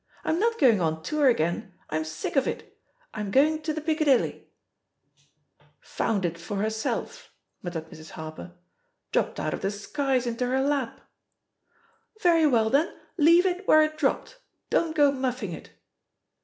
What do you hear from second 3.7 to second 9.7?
the Piccadilly/'" Tound it for herselfl" muttered Mrs. Hap £er. "Dropped out of the